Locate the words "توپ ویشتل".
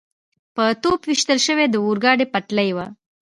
0.81-1.39